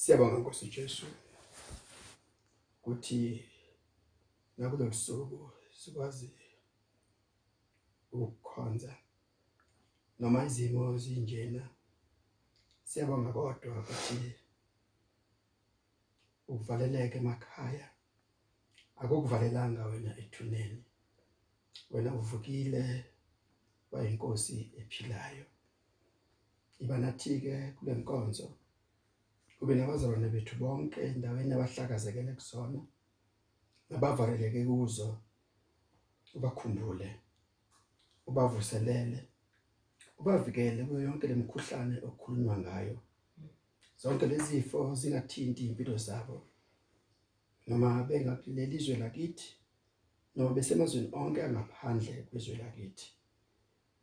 [0.00, 1.06] Siyabonga Nkosi Jesu
[2.78, 3.20] ukuthi
[4.58, 5.40] nakulosuku
[5.78, 6.28] sikwazi
[8.12, 8.92] ukukhonza
[10.20, 11.62] noma izimo zinjena.
[12.88, 14.20] Siyabonga kodwa ukuthi
[16.54, 17.86] uvaleleke emakhaya
[19.00, 20.80] akukuvalelanga wena ethuneni.
[21.90, 22.82] Wena uvukile
[23.90, 25.46] bayinkosi ephilayo.
[26.82, 28.48] Iba nathi ke kule nkonzo
[29.60, 32.80] kube nabazalwane bethu bonke endaweni abahlakazekele kusona
[33.90, 35.08] nabavaleleke kuzo
[36.36, 37.08] ubakhumbule
[38.28, 39.18] ubavuselele
[40.20, 42.96] ubavikele kuyo yonke lemikhuhlane okukhulunywa ngayo.
[44.00, 46.36] Zonke lezifo zingathinti impilo zabo.
[47.68, 49.48] Noma bengakulelizwe lakithi
[50.34, 53.06] noma besemazweni onke angaphandle kwezwe lakithi.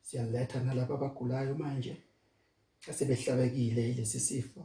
[0.06, 1.94] Siyaletha nalabo abagulayo manje
[2.90, 4.62] asebehlabekile lesi sifo.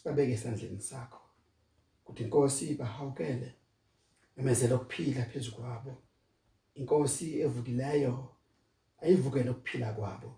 [0.00, 1.20] Sibabeke esandleni sakho
[2.00, 3.48] ukuthi inkosi bahawukele
[4.38, 5.92] emezela ukuphila phezukwabo
[6.78, 8.14] inkosi evukileyo
[9.02, 10.30] ayivukele ukuphila kwabo.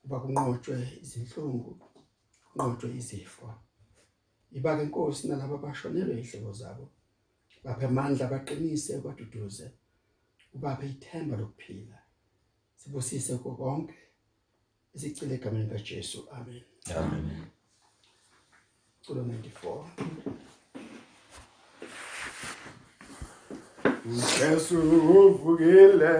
[0.00, 1.70] Kuba kunqotshwe izinhlungu
[2.52, 3.46] kunqotshwe izifo.
[4.56, 6.84] Ibake inkosi nalabo abashonelwe ihlebo zabo
[7.64, 9.66] baphe amandla baqinise kwaduduze
[10.54, 11.98] ubaphe ithemba lokuphila.
[12.78, 13.98] Sibusise konke
[14.94, 16.18] isicile egameni kaJesu.
[16.36, 16.62] Amen.
[16.96, 17.55] Amen.
[19.06, 19.84] Kulo 94
[24.38, 26.16] Jesu uvukile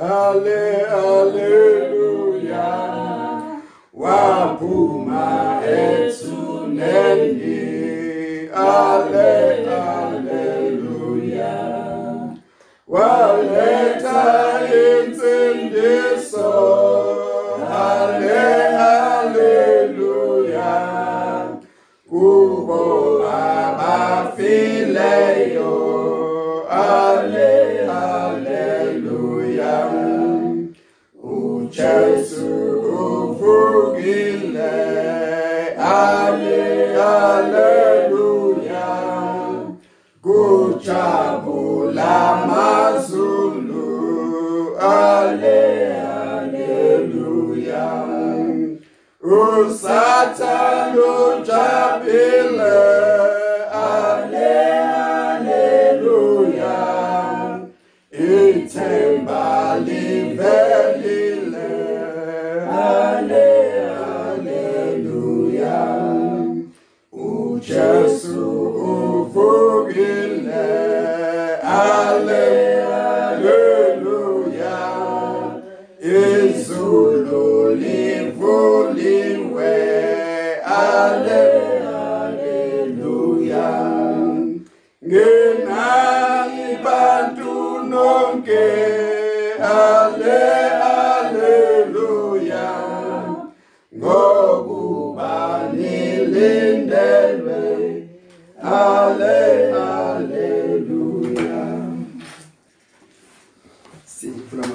[0.00, 2.68] ale haleluya
[3.94, 4.99] waphuma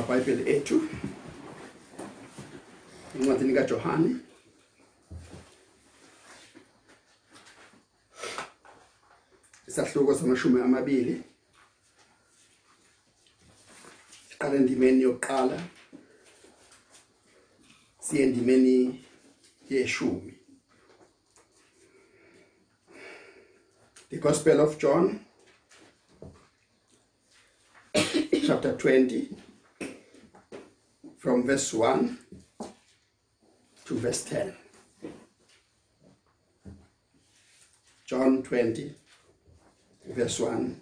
[0.05, 0.89] amabhayibheli ethu
[3.16, 4.16] incwadini kaJohane.
[9.67, 11.23] Isahluko samashumi amabili.
[14.29, 15.61] Siqala endimeni yokuqala
[17.99, 19.05] siye endimeni
[19.69, 20.33] yeshumi.
[24.09, 25.19] The Gospel of John
[28.47, 29.44] chapter 20
[31.25, 32.19] from verse 1
[33.83, 34.53] to verse 10.
[38.05, 38.93] John 20
[40.09, 40.81] verse 1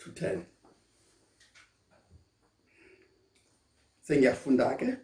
[0.00, 0.46] to 10.
[4.02, 4.96] Sengiyafunda ke.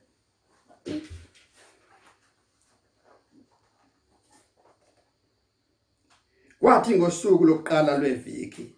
[6.60, 8.74] Kwathi ngosuku lokuqala lweviki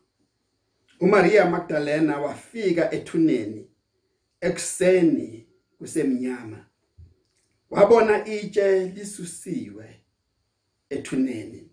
[1.00, 3.66] uMaria Magdalena wafika ethuneni
[4.40, 5.46] ekseni
[5.82, 6.67] kusemnyama
[7.70, 10.00] wabona itshe lisusiwe
[10.90, 11.70] ethuneni.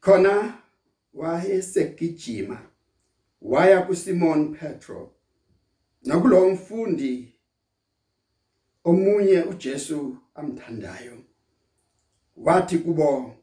[0.00, 0.62] Khona
[1.14, 2.70] wayesegijima
[3.42, 5.14] waya kuSimon Petro.
[6.02, 7.34] Nakulo mfundi
[8.84, 11.22] omunye uJesu amthandayo.
[12.36, 13.36] Wathi kubo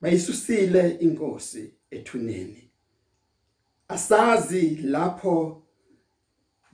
[0.00, 2.70] bayisusile inkosi ethuneni.
[3.88, 5.63] Asazi lapho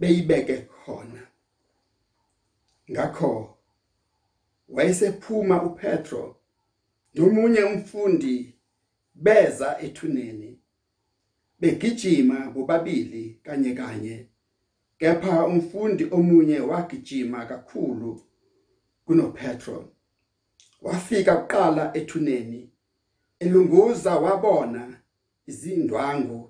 [0.01, 1.23] beyibeke khona.
[2.91, 3.33] Ngakho
[4.69, 6.37] wayesephuma uPetro
[7.15, 8.35] nomunye umfundi
[9.15, 10.51] beza ethuneni
[11.61, 14.17] begijima bobabili kanye kanye
[14.99, 18.11] kepha umfundi omunye wagijima kakhulu
[19.05, 19.79] kunoPetro.
[20.83, 22.71] Wafika kuqala ethuneni
[23.39, 24.83] elunguza wabona
[25.51, 26.41] izindwangu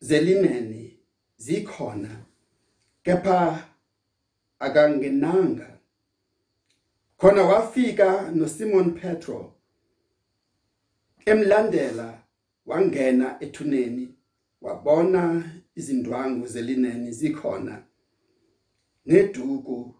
[0.00, 0.79] zelineni
[1.40, 2.24] zikhona
[3.02, 3.68] kepha
[4.58, 5.78] akangenanga.
[7.16, 9.54] Khona wafika noSimon Petro
[11.26, 12.22] emlandela
[12.66, 14.14] wangena ethuneni
[14.60, 15.22] wabona
[15.74, 17.84] izindwangu zelineni zikhona
[19.06, 19.94] neduku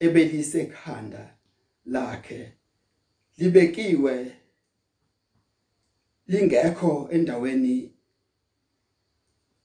[0.00, 1.36] ebelisekhanda
[1.86, 2.52] lakhe
[3.38, 4.36] libekiwe
[6.26, 7.95] lingekho endaweni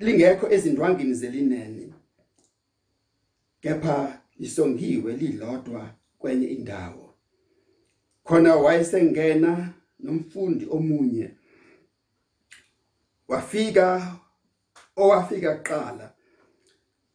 [0.01, 1.94] lingekho ezindwangini zelineni
[3.62, 7.13] kepha lisongiwe lilodwa kwenye indawo.
[8.24, 11.31] Khona wayesengena nomfundi omunye.
[13.27, 14.18] Wafika
[14.95, 16.13] owafika kuqala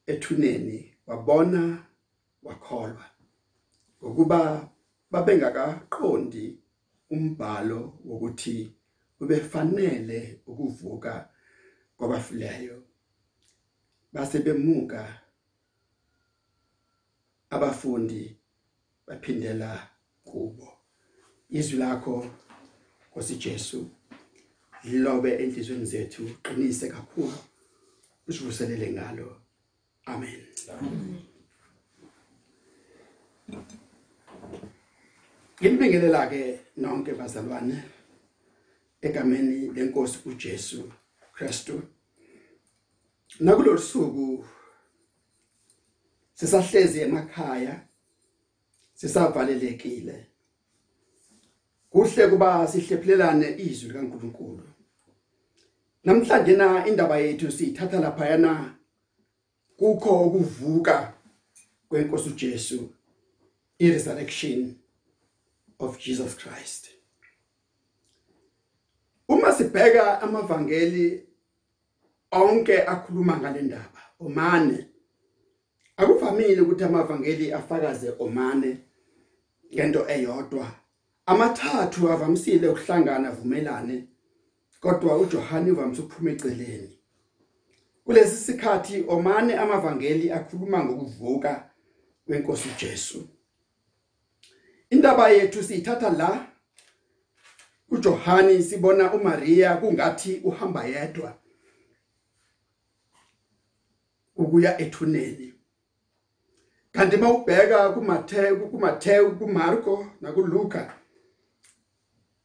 [0.07, 1.83] ethuneni wabona
[2.43, 3.05] wakholwa
[4.01, 4.69] ukuba
[5.11, 6.59] babengakaqondi
[7.11, 8.73] umbhalo wokuthi
[9.21, 11.29] ubefanele ukuvuka
[11.97, 12.83] kwabafileyo
[14.13, 15.23] base bemuka
[17.51, 18.37] abafundi
[19.07, 19.89] baphindela
[20.25, 20.73] kubo.
[21.51, 22.31] Izwi lakho
[23.11, 23.91] Nkosi Jesu
[24.85, 27.39] lilobe enhlizweni zethu qinise kakhulu
[28.29, 29.41] usivuselele ngalo.
[30.07, 30.43] Amen.
[35.61, 37.83] Ngibingelela ke nonke bazalwane
[39.03, 40.93] egameni lenkosi uJesu.
[41.37, 41.83] Kristu
[43.41, 44.45] Nakulolusuku
[46.35, 47.81] sisahlezi emakhaya
[48.95, 50.27] sisavalelekile.
[51.91, 54.63] Kuhle kuba sihlephulelane izwi likaNkuluNkulu.
[56.05, 58.79] Namhlanje na indaba yethu siyithatha lapha yana
[59.77, 61.15] kukho ukuvuka
[61.89, 62.89] kwenkosi uJesu
[63.79, 64.75] i resurrection
[65.79, 66.89] of Jesus Christ.
[69.29, 71.26] Uma sibheka amavangeli
[72.33, 74.87] onke akhuluma ngale ndaba omane.
[75.97, 78.79] Akuvamile ukuthi amavangeli afakaze omane
[79.75, 80.67] ngento eyodwa.
[81.27, 84.09] Amathathu avamisile ukuhlangana vumelane
[84.81, 86.99] kodwa uJohane uvamise ukuphuma eceleni.
[88.05, 91.71] Kulesi sikhathi omane amavangeli akhuluma ngokuvuka
[92.27, 93.29] kwenkosi uJesu.
[94.91, 96.47] Indaba yethu siyithatha la
[97.91, 101.39] uJohane sibona uMaria kungathi uhamba yedwa.
[104.37, 105.55] Ukuya ethuneni.
[106.93, 110.95] Kanti mawubheka kuMathewu kuMathewu kuMarko nakuLuka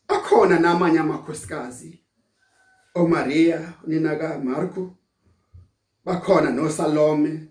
[0.07, 1.99] akhona namanye amakhosikazi
[2.95, 4.95] oMaria nina kaMarko
[6.05, 7.47] bakhona noSalome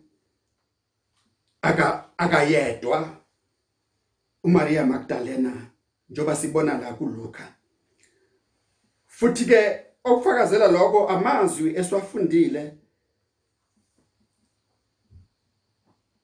[1.62, 3.16] aka akayedwa
[4.44, 5.66] uMaria Magdalena
[6.10, 7.54] njoba sibona la kuLuka.
[9.06, 12.79] Futhi ke okufakazela lokho amazwi eswafundile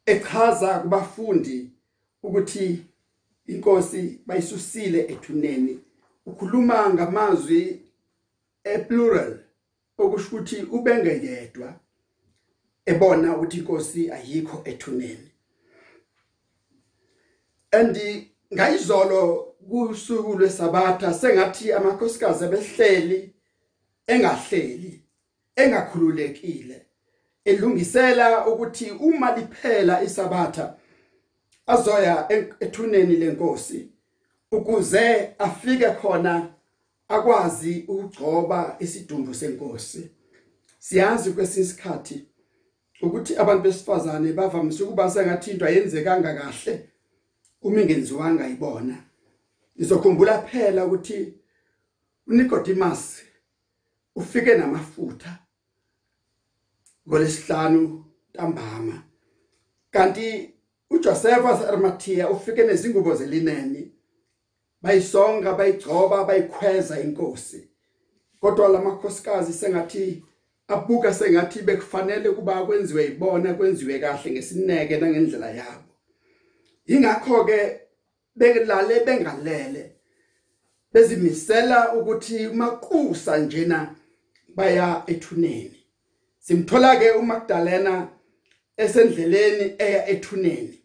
[0.07, 1.71] echaza kubafundi
[2.23, 2.85] ukuthi
[3.47, 5.81] inkosi bayisusile ethuneni.
[6.27, 7.83] Ukhuluma ngamazwi
[8.65, 9.39] eplural
[9.99, 11.81] okusho ukuthi ubenge yedwa
[12.87, 15.31] ebona ukuthi inkosi ayikho ethuneni.
[17.71, 19.37] Andi ngayizolo
[19.69, 23.35] kusuku lwesabatha sengathi amakhosikazi abehleli
[24.07, 25.03] engahleli
[25.57, 26.86] engakhululekile.
[27.47, 30.77] Elungisela ukuthi uma liphela isabatha
[31.67, 32.27] azoya
[32.61, 33.89] ethuneni lenkosi
[34.53, 36.49] ukuze afike khona
[37.09, 40.11] akwazi ukugcoba isidumbu senkosi.
[40.79, 42.27] Siyazi kwesisikhathi
[43.03, 46.89] ukuthi abantu besifazane bavamise ukuba sengathi into ayenzekanga kahle
[47.63, 48.97] uma ingenziwanga ibona
[49.77, 51.35] nizokhumbula phela ukuthi
[52.27, 53.23] uNicodemus
[54.17, 55.46] ufike namafutha.
[57.09, 59.03] Ngolesihlanu ntambama.
[59.91, 60.55] Kanti
[60.91, 63.93] uJoseph waseArimathea ufike nezingubo zelineni
[64.83, 67.69] bayisonga bayigcoba bayikhweza inkosi.
[68.41, 70.25] Kodwa lamakhosikazi sengathi
[70.69, 75.91] abuka sengathi bekufanele kuba kwenziwe ibona kwenziwe kahle ngesineke nangendlela yabo.
[76.87, 77.81] Ingakho ke
[78.37, 79.93] belale bengalele
[80.93, 83.95] bezimisela ukuthi makusa njena
[84.55, 85.86] baya ethuneni.
[86.47, 88.09] Simthola ke uMagdalena
[88.77, 90.79] esendleleni eya ethuneni.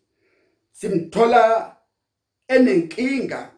[0.71, 1.75] Simthola
[2.47, 3.51] enenkinga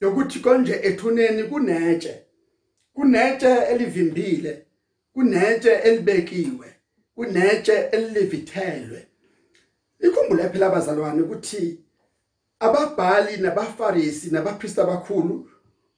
[0.00, 2.14] yokuthi konje ethuneni kunetshe.
[2.94, 4.66] Kunetshe elivimbile
[5.14, 6.68] kunetshe elibekiwe
[7.14, 9.06] kunetshe elivithelwe
[10.00, 11.78] ikhumbule phela abazalwane ukuthi
[12.60, 15.48] ababhali nabafarisi nabapriest abakhulu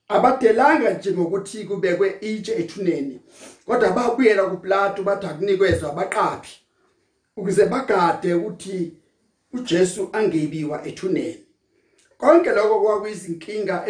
[0.08, 3.20] abadelanga nje ngokuthi kubekwe itshe ethuneni
[3.66, 6.54] kodwa babuyela kuPlato bathi akunikezwe abaqaphi
[7.36, 8.96] ukuze bagade ukuthi
[9.52, 11.44] uJesu angebiwa ethuneni.
[12.18, 13.84] Konke lokho kwakuyizinkinga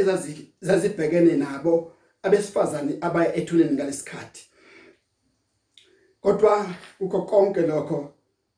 [0.60, 1.92] ezazibhekene nabo
[2.22, 4.42] abesifazane abaya ethuneni ngalesikhathi.
[6.20, 8.14] Kodwa ukho konke lokho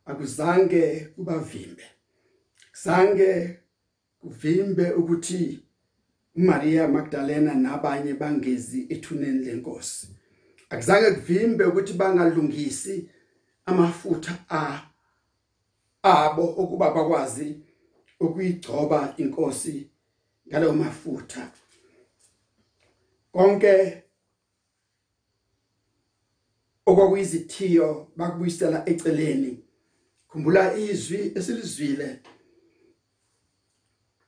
[0.07, 0.83] akuzange
[1.15, 1.85] kubavimbe.
[2.73, 3.59] Kuzange
[4.21, 5.66] kuvimbe ukuthi
[6.37, 10.09] uMaria Magdalena nabanye bangezi ethuneni lenkosi.
[10.71, 13.09] Akuzange kuvimbe ukuthi bangalungisi
[13.67, 14.83] amafutha a
[16.03, 17.57] abo ukuba bakwazi
[18.21, 19.91] ukuyigcoba inkosi
[20.49, 21.51] ngalowo mafutha.
[23.33, 24.03] Konke
[26.87, 29.63] okwakuyizithiyo bakubuyisela eceleni.
[30.29, 32.21] Khumbula izwi esilizwile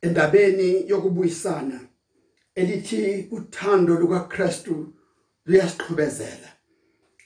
[0.03, 1.88] endabeni yokubuyisana.
[2.59, 4.93] Elithi uthando lukaKristu
[5.47, 6.49] luyasiqhubezela.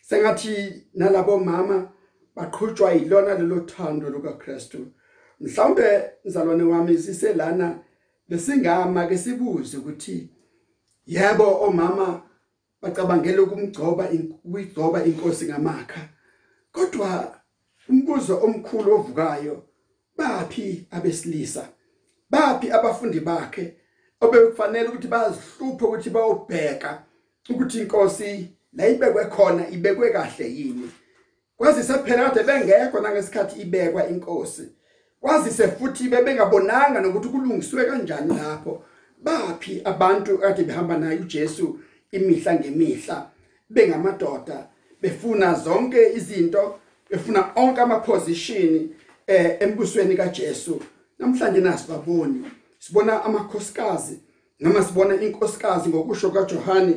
[0.02, 1.92] Sengathi nalabo mama
[2.36, 4.86] baqhutshwa yilona lelo thando lukaKristu.
[5.40, 7.78] Mhlawumbe mzalwane wami siselana
[8.28, 10.28] besingama ke sibuze ukuthi
[11.06, 12.22] yebo omama
[12.82, 14.10] bacabangela ukumgcoba
[14.44, 16.08] ukuyigcoba inkosi ngamakha
[16.72, 17.38] kodwa
[17.88, 19.64] umbuzo omkhulu ovukayo
[20.16, 21.68] baphi abesilisa?
[22.30, 23.81] Baphi abafundi bakhe?
[24.22, 27.02] Obekufanele ukuthi bazihluphe ukuthi bayobheka
[27.50, 30.90] ukuthi inkosi la ibekwe khona ibekwe kahle yini.
[31.56, 34.68] Kwazise phela kade bengekho nangesikhathi ibekwa inkosi.
[35.20, 38.84] Kwazise futhi bebengabonanga nokuthi kulungiswe kanjani lapho.
[39.22, 41.78] Baphi abantu kade behamba naye uJesu
[42.12, 43.30] imihla ngemihla
[43.70, 44.66] bengamadoda
[45.00, 46.78] befuna zonke izinto
[47.10, 48.90] befuna onke ama position
[49.26, 50.82] eh embusweni kaJesu.
[51.18, 52.44] Namhlanje nasibaboni
[52.82, 54.16] sibona amakhosikazi
[54.60, 56.94] noma sibona inkosikazi ngokusho kaJohani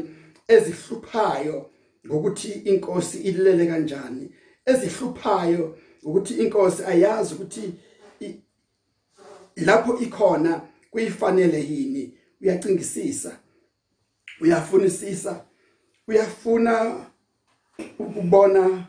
[0.48, 1.70] ezihluphayo
[2.08, 4.26] ngokuthi inkosi ilele kanjani
[4.66, 7.74] ezihluphayo ukuthi inkosi ayazi ukuthi
[9.56, 10.62] lapho ikhona
[10.92, 12.14] kuyifanele yini.
[12.42, 13.40] Uyacingisisa
[14.42, 15.46] uyafunisisa
[16.08, 17.06] uyafuna
[18.00, 18.88] ukubona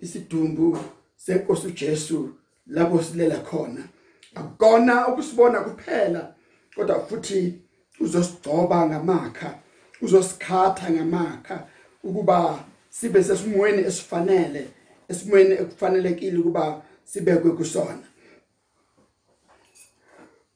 [0.00, 0.78] isidumbu
[1.16, 2.34] senkosi uJesu
[2.66, 3.88] lapho silela khona.
[4.34, 6.34] Akukona ukusibona kuphela
[6.74, 7.60] kodwa futhi
[8.00, 9.58] uzosigcoba ngamakha
[10.02, 11.66] uzosikhatha ngamakha
[12.04, 14.68] ukuba sibe sesimweni esifanele
[15.08, 18.06] esimweni ekufanelekile ukuba sibekwe kusona.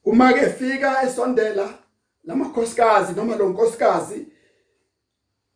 [0.05, 1.79] Uma ke fika esondela
[2.23, 4.27] lamakhosikazi noma lo nkosikazi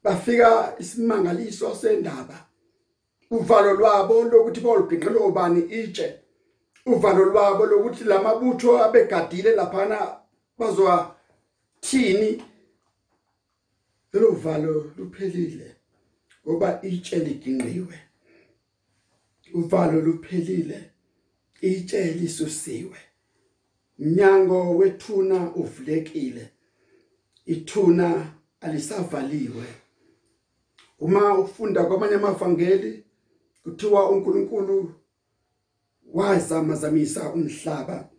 [0.03, 2.45] bafika isimangaliso sendaba
[3.31, 6.18] uvalo lwabo lokuthi bolubhinqelo ubani itshe.
[6.93, 9.97] Uvalo lwabo lokuthi lamabutho abegadile laphana
[10.57, 11.15] bazwa
[11.81, 12.43] thini
[14.13, 15.75] lelo valo luphelile
[16.43, 17.97] ngoba itshe liginqiwe
[19.53, 20.79] uvalo luphelile
[21.61, 22.99] itshe lisusiwe
[23.99, 26.49] Mnyango wethuna uvulekile.
[27.45, 29.63] Ithuna alisavaliwe.
[30.99, 33.03] Uma ufunda kwamanye amavangeli
[33.63, 34.93] kuthiwa uNkulunkulu
[36.13, 38.09] wazamazamisa umhlaba.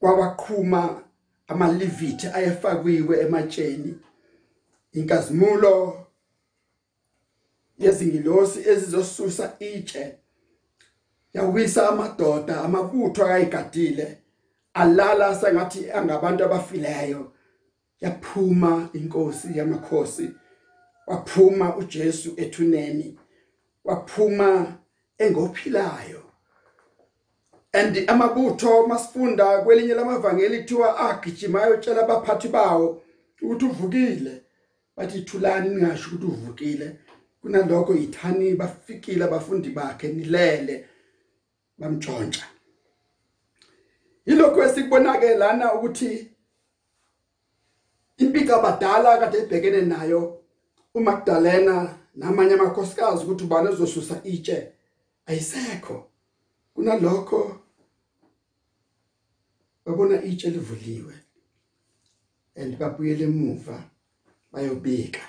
[0.00, 1.02] Kwabaqhuma
[1.46, 3.98] amaliviti ayefakiwe ematsheni.
[4.92, 6.06] Inkazimulo
[7.78, 10.18] yezingilosi ezizosusa itshe
[11.32, 14.18] yawisa amadoda amabutho akayigadile
[14.74, 17.32] alala sengathi angabantu abafileyo.
[18.00, 20.30] Yaphuma inkosi yamakhosi
[21.06, 23.18] waphuma uJesu ethuneni
[23.84, 24.78] waphuma
[25.18, 26.25] engophilayo.
[27.76, 33.02] And amabutho masifunda kwelinye lamavangeli kuthiwa agijimayo utshela abaphathi bawo
[33.42, 34.42] ukuthi uvukile.
[34.96, 36.96] Bathi thulani ningasho ukuthi uvukile.
[37.42, 40.84] Kunalokho yithani bafikile abafundi bakhe nilele
[41.78, 42.46] bamtshontsha
[44.26, 46.30] yilokho esikubonake lana ukuthi
[48.18, 50.40] impika abadala kade ebhekene nayo
[50.94, 54.72] uMagdalena namanye amakhosikazi ukuthi ubani ozosusa itshe
[55.26, 55.96] ayisekho.
[56.74, 57.65] Kunalokho
[59.86, 61.14] babona itshe livuliwe
[62.56, 63.90] and babuyele emuva
[64.52, 65.20] bayobika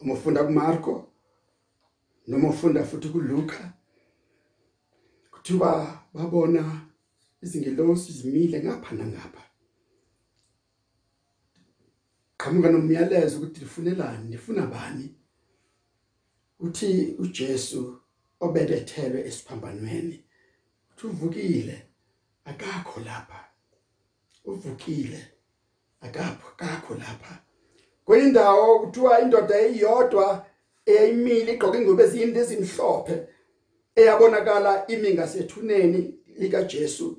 [0.00, 1.12] uma ufunda kuMarko
[2.26, 3.72] noma ufunda futhi kuLuka
[5.30, 6.86] kuthiwa babona
[7.42, 9.42] izingelosi zimile ngapha nangapha.
[12.38, 15.14] Qhamuka nomyalezo ukuthi lifunelani lifuna bani?
[16.58, 18.00] Uthi uJesu
[18.40, 20.24] obelethelwe esiphambanweni
[20.90, 21.86] uthi uvukile
[22.44, 23.45] akakho lapha.
[24.46, 25.26] Uvukile.
[26.00, 27.38] Akapho kakho lapha.
[28.04, 30.46] Kuyindawo kuthiwa indoda eyodwa
[30.86, 33.16] eyayimile igqoke ingubo ezinde ezimhlophe
[33.96, 36.00] eyabonakala imi ngasethuneni
[36.38, 37.18] lika Jesu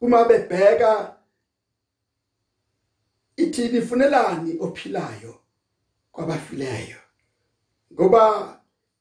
[0.00, 1.16] uma bebheka
[3.36, 5.34] ithi nifunelani ophilayo
[6.12, 7.00] kwabafileyo?
[7.92, 8.22] Ngoba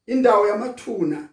[0.06, 1.30] indawo yamathuna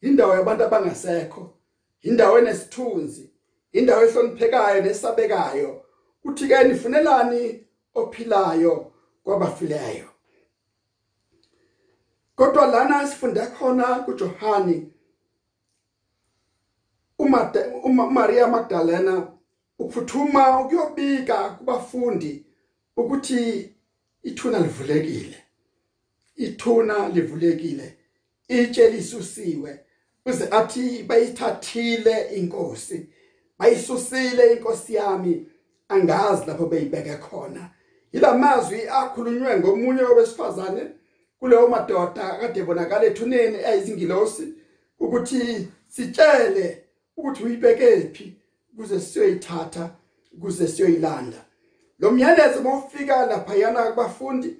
[0.00, 1.54] indawo yabantu abangasekho
[2.02, 3.30] indawo enesithunzi
[3.78, 5.84] indawo ehloniphekayo nesabekayo
[6.24, 8.92] uthi ke nifunelani ophilayo
[9.24, 10.08] kwabafileyo?
[12.36, 14.92] Kodwa lana sifunda khona kuJohani
[17.18, 19.32] uma Maria Magdalena
[19.78, 22.46] uphuthuma ukuyobika kubafundi
[22.96, 23.74] ukuthi
[24.22, 25.44] ithuna livulekile.
[26.36, 27.98] Ithuna livulekile
[28.48, 29.80] itshe lisusiwe
[30.26, 33.08] uze athi bayithathile inkosi.
[33.58, 35.46] Bayisusile inkosi yami
[35.88, 37.70] angazi lapho beyibeke khona.
[38.12, 40.82] Ilamazwi akhulunywe ngomunye wabesifazane
[41.38, 44.54] kuleyo madoda kade bonakala ethuneni ayizingilosi
[45.00, 46.84] ukuthi sitshele
[47.16, 48.36] ukuthi uyibekephi
[48.76, 49.90] kuze siyoyithatha
[50.40, 51.44] kuze siyoyilanda.
[51.98, 54.56] Lo myalezo mawufika lapha yana kubafundi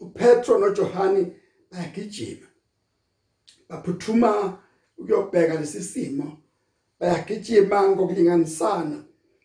[0.00, 1.32] uPetro noJohani
[1.70, 2.46] bayagijima.
[3.68, 4.58] Baphuthuma
[4.98, 6.41] ukuyobheka lesisimo
[7.02, 8.98] bayagijima ngokulinganisana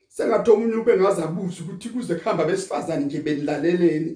[0.07, 4.11] sengathi omunye ubengazabuza ukuthi kuze kuhamba besifazane nje benilaleleni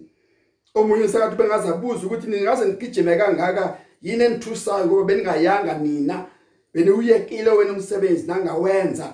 [0.76, 6.26] omunye sengathi bengazabuza ukuthi ningaze nigijime kangaka yini enithusayo ngoba beningayanga nina
[6.74, 9.14] bene uyekile wena umsebenzi nangawenza.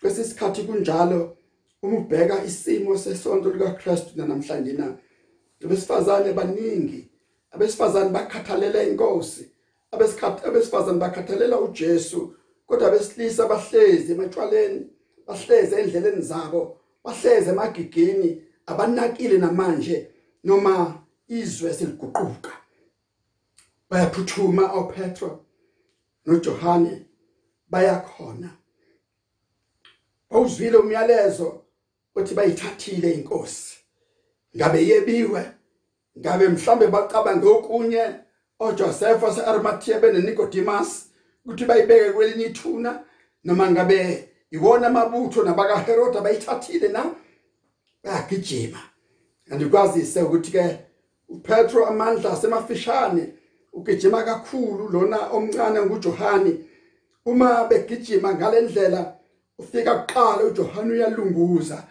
[0.00, 1.36] Kwesisikhathi kunjalo
[1.82, 4.96] uma ubheka isimo sesonto lika Christ namhlanje na
[5.64, 7.08] abesifazane baningi.
[7.50, 9.50] Abesifazane bakhathalela inkosi.
[9.92, 12.34] Abesikhathi abesifazane bakhathalela uJesu.
[12.68, 14.86] Kodwa abesilisa bahlezi ematshwaleni
[15.26, 20.10] bahlezi endleleni zabo bahlezi emagigini abanakile namanje
[20.44, 22.52] noma izwe seliguquka.
[23.90, 25.44] Bayaphuthuma oPetro
[26.26, 27.06] noJohane
[27.70, 28.50] bayakhona.
[30.30, 31.62] Awuzwile umyalezo
[32.14, 33.78] othi bayithathile inkosi.
[34.56, 35.52] Ngabe yebiwe
[36.18, 38.04] ngabe mhlambe bacabanga okunye
[38.58, 41.07] oJoseph waseArimathea benenicodemus
[41.44, 43.04] ukuthi bayibeke kwelinye ithuna
[43.44, 47.14] noma ngabe iwona amabutho nabaka Herod bayithathile na?
[48.04, 48.78] Bayagijima.
[49.50, 50.78] Andikwazise ukuthi ke
[51.28, 53.34] uPetro amandla asemafishane
[53.72, 56.64] ugijima kakhulu lona omncane nguJohani
[57.24, 59.14] uma begijima ngalendlela
[59.58, 61.84] ufika kuqala uJohani uyalunguza.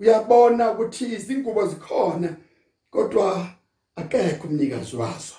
[0.00, 2.36] Uyabona ukuthi izingubo zikhona
[2.90, 3.46] kodwa
[3.96, 5.34] akekho umnikazi wazo.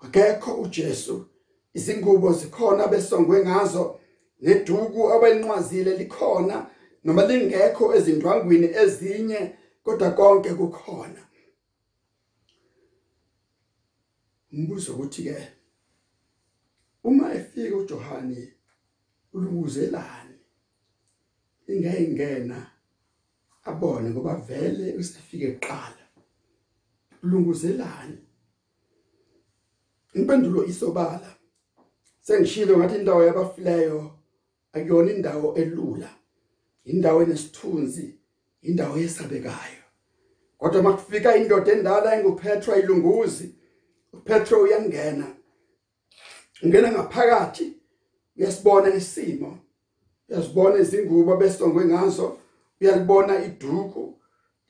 [0.00, 1.26] Akekho uJesu.
[1.74, 4.00] Izingubo zikhona besongwe ngazo
[4.40, 6.56] neduku abalinqwazile likhona
[7.04, 9.40] noma lingekho ezindwangwini ezinye
[9.84, 11.22] kodwa konke kukhona.
[14.52, 15.38] Umbuzo ukuthi ke
[17.04, 18.52] uma efika uJohani
[19.32, 20.36] ulunguzelani?
[21.68, 22.70] Ingayingena
[23.64, 26.04] abone ngoba vele usefike kuqala.
[27.22, 28.18] Ulunguzelani?
[30.14, 31.39] Impendulo isobala.
[32.20, 34.10] Sengishilo ngathi indawo yabafileyo
[34.72, 36.10] akuyona indawo elula
[36.84, 38.14] indawo enesithunzi
[38.62, 39.80] indawo yesabekayo
[40.58, 43.54] kodwa makufika indoda endala enguPetro ayilunguzi
[44.12, 45.26] uPetro uyangena.
[46.62, 47.72] Ungena ngaphakathi
[48.36, 49.58] uyasibona isimo
[50.28, 52.38] uyasibona izingubo besongwe ngazo
[52.80, 54.18] uyalibona iduku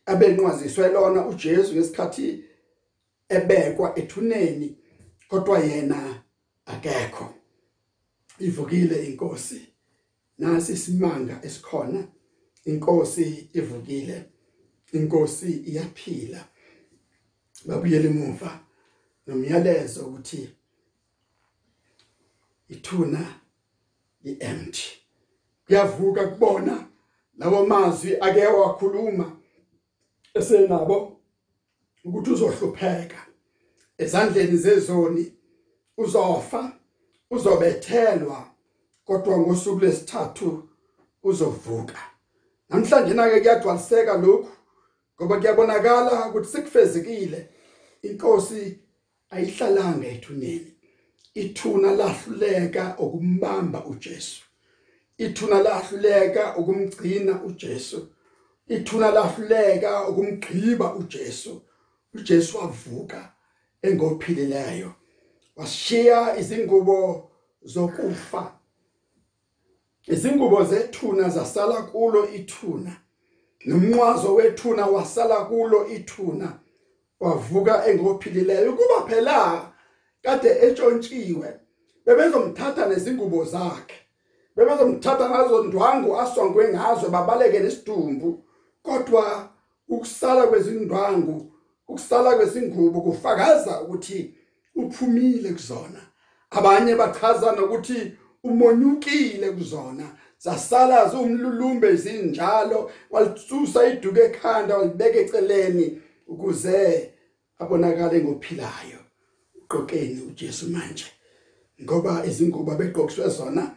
[0.07, 2.45] abenqwaziswe lona uJesu ngesikhathi
[3.29, 4.77] ebekwa ethuneni
[5.29, 6.23] kodwa yena
[6.67, 7.40] akekho.
[8.41, 9.61] Ivukile inkosi.
[10.39, 12.09] Nasi isimanga esikhona
[12.65, 14.25] inkosi ivukile
[14.93, 16.49] inkosi iyaphila.
[17.65, 18.61] Babuyele emuva
[19.27, 20.49] nomyalezo ukuthi
[22.69, 23.41] ithuna
[24.25, 24.87] iempty
[25.67, 26.89] kuyavuka kubona
[27.39, 29.37] labo mazwi ake wakhuluma
[30.35, 31.21] esenabo
[32.05, 33.27] ukuthi uzohlupheka.
[33.99, 35.33] Ezandleni zezoni
[35.97, 36.80] uzofa.
[37.31, 38.51] Uzobethelwa
[39.05, 40.69] kodwa ngosuku lesithathu
[41.23, 41.99] uzovuka.
[42.69, 44.49] Namhlanje nake kuyagcwaliseka lokhu
[45.17, 47.49] ngoba kuyabonakala ukuthi sekufezekile.
[48.03, 48.79] Inkosi
[49.31, 50.73] ayihlalanga ethuneni.
[51.35, 54.43] Ithuna lahluleka ukumbamba uJesu.
[55.19, 58.09] Ithuna lahluleka ukumgcina uJesu.
[58.69, 61.63] Ithuna lahluleka ukumgqiba uJesu.
[62.15, 63.33] uJesu wavuka
[63.83, 64.95] engophilileyo
[65.61, 67.31] washiya izingubo
[67.63, 68.53] zokufa.
[70.07, 72.93] Izingubo zethuna zasala kulo ithuna.
[73.67, 76.53] Nomnqwazo wethuna wasala kulo ithuna.
[77.21, 79.73] Wavuka engophilileyo kuba phela
[80.23, 81.61] kade etshontshiwe
[82.07, 83.95] bebezomthatha nezingubo zakhe.
[84.57, 88.45] Bebezomthatha ngazo ndwangu asongwe ngazo babaleke nesidumbu.
[88.83, 89.49] Kodwa
[89.89, 91.53] ukusala kwezindwangu
[91.89, 94.35] ukusala kwezingubo kufakaza ukuthi
[94.75, 96.01] uphumile kuzona.
[96.51, 98.13] Abanye bachaza nokuthi
[98.45, 100.17] umonyukile kuzona.
[100.39, 107.11] Zasala zumlulumbe zinjalo walisusa iduke ekhanda walibeka eceleni ukuze
[107.59, 109.01] abonakale ngophilayo.
[109.63, 111.07] Uqokeni uJesu manje
[111.83, 113.77] ngoba izingubo begqokiswe zona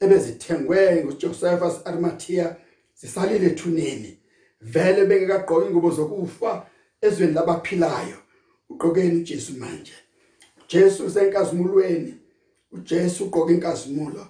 [0.00, 2.56] ebezithengwe nguJosephus Arimathea
[2.94, 4.18] zisalile ethuneni.
[4.60, 6.66] Vele bengekagqoki ingubo zokufa
[7.00, 8.18] ezweni labaphilayo.
[8.70, 9.94] Ugqokeni uJesu manje.
[10.74, 12.14] Jesu senkazimulweni
[12.72, 14.26] uJesu ugqoka inkazimulo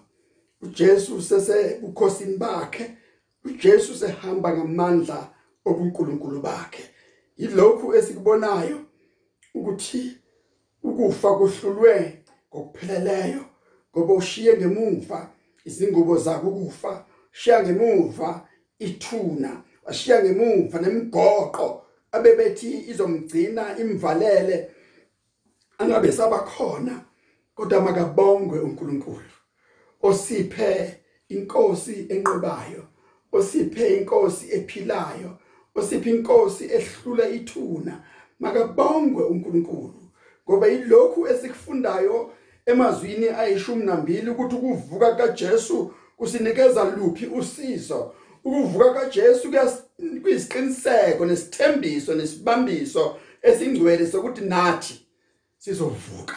[0.62, 2.96] uJesu sese bukhosini bakhe.
[3.44, 5.30] uJesu sehamba ngamandla
[5.64, 6.83] obuNkulunkulu bakhe.
[7.37, 8.80] Yilokhu esikubonayo
[9.54, 10.16] ukuthi
[10.83, 12.18] ukufa kuhlulwe
[12.50, 13.44] ngokupheleleyo
[13.90, 15.30] ngoba ushiye ngemuva
[15.64, 24.70] izingubo zakhe ukufa shiya ngemuva ithuna washiya ngemuva nemigoqo abebethi izomgcina imvalele
[25.79, 27.01] angabe sabakhona
[27.55, 29.31] kodwa makabongwe uNkulunkulu
[30.03, 32.83] osiphe inkosi enqobayo
[33.33, 35.31] osiphe inkosi ephilayo
[35.75, 38.03] osiphe inkosi ehlula ithuna.
[38.41, 39.95] Makabongwe uNkulunkulu
[40.49, 42.31] ngoba yilokhu esikufundayo
[42.67, 48.13] emazwini ayishumi nambili ukuthi ukuvuka kaJesu kusinikeza luphi usizo.
[48.45, 49.53] Ukuvuka kaJesu
[50.23, 55.04] kuyisiqiniseko nesithembiso nesibambiso esingcwele sokuthi nathi
[55.64, 56.37] sizovuka.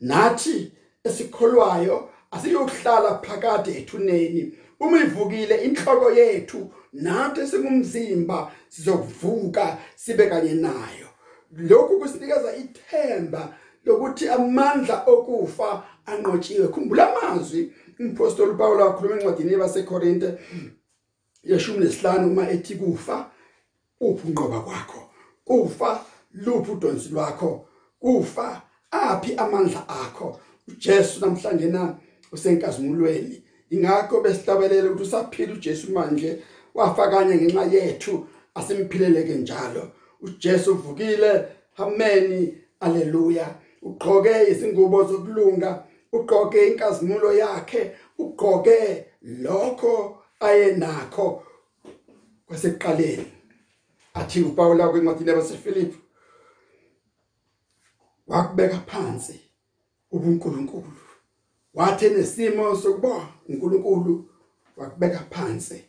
[0.00, 0.72] Nathi
[1.04, 4.52] esikholwayo asiyokuhlala phakade ethuneni.
[4.80, 11.08] Uma ivukile inhloko yethu nathi singumzimba sizokuvuka sibe kanye nayo.
[11.56, 13.54] Lokhu kusinikeza ithemba
[13.84, 16.68] lokuthi amandla okufa anqotshiwe.
[16.68, 20.38] Khumbula amazwi umpostoli Paul akhuluma encwadini yabaseKorinte
[21.44, 23.30] yeshumi nesihlanu uma ethi kufa
[24.00, 25.10] uphi unqoba kwakho?
[25.44, 26.04] Kufa
[26.34, 27.66] luphi udonsi lwakho?
[28.00, 30.40] Kufa aphi amandla akho?
[30.68, 31.96] uJesu namhlanje na
[32.32, 33.42] usenkazimulweni.
[33.70, 36.38] Ingakho besihlabelela ukuthi usaphila uJesu manje
[36.74, 39.90] wafakanye ngenxa yethu asimphileleke njalo.
[40.22, 41.44] uJesu uvukile
[41.76, 43.54] ameni haleluya.
[43.82, 51.42] Ugqoke izingubo zokulunga ugqoke inkazimulo yakhe ugqoke lokho ayenakho
[52.46, 53.26] kwasekuqaleni.
[54.14, 55.98] Athi uPaul kwencwadi yabaseFilipi
[58.30, 59.40] wakubeka phansi
[60.10, 60.92] ubuNkulunkulu.
[61.74, 64.24] Wathi nesimo sokuba uNkulunkulu
[64.76, 65.84] wakubeka phansi.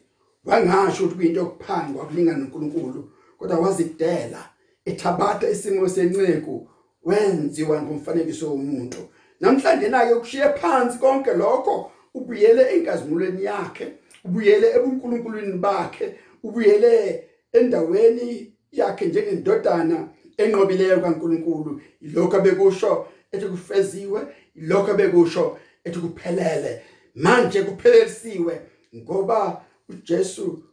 [0.45, 4.49] Wangasho ukuthi kuyinto yokuphangwa kulingana noNkulunkulu kodwa wazidela.
[4.85, 6.67] Ethabatha isimo senceku
[7.03, 8.97] wenziwa ngomfanekiso womuntu.
[9.39, 13.93] Namhlanje nake ukushiye phansi konke lokho ubuyele enkazimulweni yakhe
[14.25, 17.23] ubuyele ebuNkulunkulwini bakhe ubuyele
[17.53, 24.21] endaweni yakhe njengendodana enqobileyo kaNkuluNkulu ilokho bekusho ethi kufeziwe
[24.55, 26.81] ilokho bekusho ethi kuphelele.
[27.15, 28.61] Manje kuphelelisiwe
[28.95, 30.63] ngoba uJesu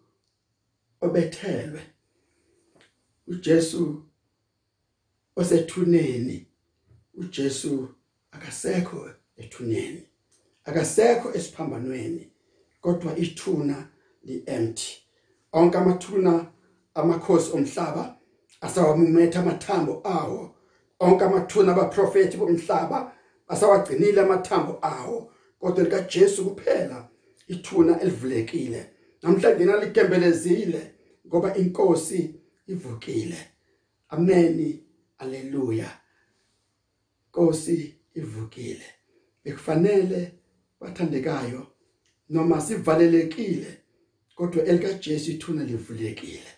[1.01, 1.81] obethelwe.
[3.27, 4.03] uJesu
[5.37, 6.47] osethuneni.
[7.14, 7.88] uJesu
[8.31, 10.03] akasekho ethuneni.
[10.64, 12.31] Akasekho esiphambanweni
[12.81, 13.88] kodwa ithuna
[14.25, 15.03] li empty
[15.53, 16.53] onke amathuna
[16.94, 18.18] amakhosi omhlaba
[18.61, 20.55] asawamumetha amathambo awo.
[21.01, 23.12] Onke amathuna abaprofeti bomhlaba
[23.49, 25.33] asawagcinile amathambo awo.
[25.61, 27.09] Kodwa lika Jesu kuphela
[27.49, 28.90] ithuna elivulekile.
[29.23, 30.94] Namhlanje naligembelezile
[31.27, 32.35] ngoba inkosi
[32.66, 33.38] ivukile.
[34.09, 34.83] Ameni
[35.18, 35.90] aleluya
[37.29, 38.85] Nkosi ivukile.
[39.44, 40.33] Bekufanele
[40.81, 41.66] bathandekayo
[42.29, 43.79] noma sivalelekile
[44.35, 46.51] kodwa elika Jesu ithuna livulekile.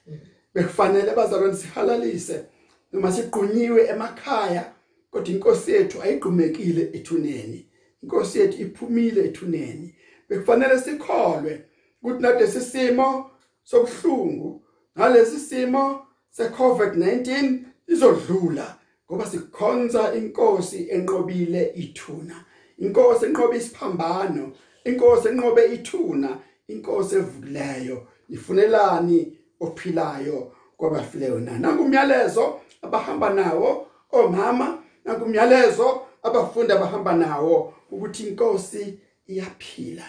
[0.54, 2.44] Bekufanele bazalwane sihalalise
[2.92, 4.72] noma siqunyiwe emakhaya
[5.10, 7.66] kodwa inkosi yethu ayigqumekile ethuneni.
[8.02, 9.94] Inkosi yethu iphumile ethuneni.
[10.28, 11.64] Bekufanele sikholwe
[12.02, 13.30] ukuthi nalesi simo
[13.62, 14.62] sobuhlungu
[14.96, 16.06] nalesi simo
[16.38, 17.58] seCovid-19
[17.88, 22.44] izodlula ngoba sikhonza inkosi enqobile ithuna.
[22.78, 24.52] Inkosi enqobe isiphambano
[24.84, 28.06] inkosi enqobe ithuna inkosi evukileyo.
[28.28, 40.04] Ifunelani ophilayo kwabafileyo na nangumyalezo abahamba nawo omama nangumyalezo abafundi abahamba nawo ukuthi inkosi iyaphila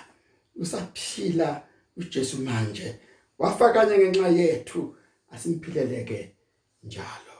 [0.55, 1.63] usaphila
[1.97, 2.99] uJesu manje.
[3.39, 4.95] Wafakanye ngenxa yethu
[5.31, 6.35] asimphileleke
[6.83, 7.35] njalo.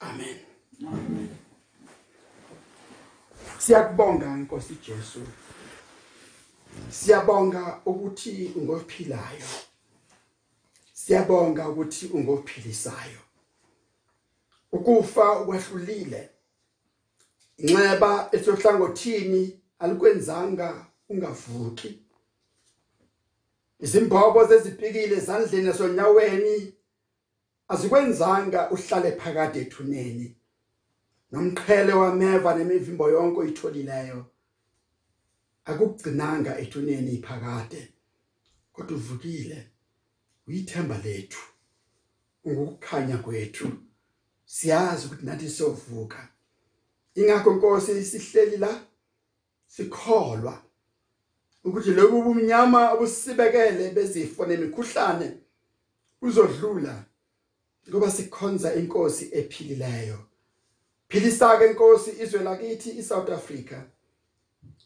[0.00, 0.38] Amen.
[0.86, 1.28] Amen.
[3.58, 5.20] Siyakubonga inkosi Jesu.
[6.90, 9.46] Siyabonga ukuthi ungophilayo.
[11.04, 13.20] Siyabonga ukuthi ungophilisayo.
[14.72, 16.30] Ukufa ukwahlulile
[17.56, 22.00] inxeba esohlangothini alikwenzanga ungavuki.
[23.80, 26.72] Izimbobo zezipikile ezandleni nasonyaweni
[27.68, 30.36] azikwenzanga uhlale phakade ethuneni.
[31.32, 34.20] Nomqhele wameva nemivimbo yonke oyitholileyo
[35.64, 37.82] akugcinanga ethuneni iphakade
[38.72, 39.73] kodwa uvukile.
[40.46, 41.42] Uyithemba lethu
[42.44, 43.68] ukukhanya kwethu.
[44.44, 46.28] Siyazi ukuthi nathi sovuka
[47.14, 48.80] ingakho inkosi sihleli la
[49.66, 50.62] sikholwa
[51.64, 55.32] ukuthi lobu bumnyama obusibekele bezifo nemikhuhlane
[56.22, 57.04] uzodlula
[57.88, 60.18] ngoba sikhonza inkosi ephilileyo.
[61.08, 63.76] Philisa ke inkosi izwe lakithi iSouth Africa.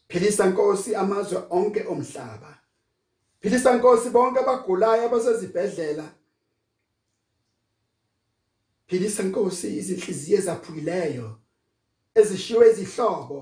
[0.08, 2.57] Philisa inkosi amazwe onke omhlaba.
[3.40, 6.04] Philisa inkosi bonke abagulayo abasezibhedlela.
[8.86, 11.38] Philisa inkosi izinhliziyo ezaphukileyo
[12.14, 13.38] ezishiwe izihlobo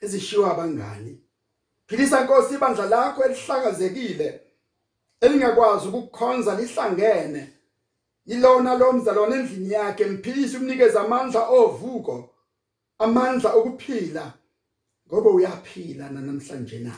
[0.00, 1.20] ezishiwe abangani.
[1.86, 4.40] Philisa inkosi ibandla lakho elihlakazekile
[5.20, 7.52] elingakwazi ukukhonza lihlangene.
[8.26, 10.06] Yilona lo mzalwane endlini yakhe.
[10.06, 12.34] Mphilisa umnikeza amandla ovuko
[12.98, 14.32] amandla okuphila
[15.06, 16.94] ngoba uyaphila namhlanje na.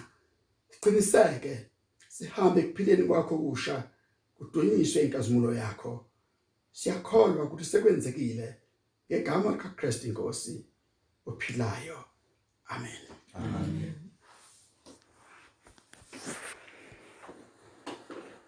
[0.70, 1.71] Siqiniseke
[2.14, 3.76] sihambe ekuphileni kwakho kusha
[4.36, 5.92] kudunyiswe inkazimulo yakho.
[6.78, 8.48] Siyakholwa ukuthi sekwenzekile
[9.06, 10.54] ngegama likaKristu inkosi
[11.30, 11.98] ophilayo.
[12.72, 13.02] Amen.
[13.34, 14.01] Amen.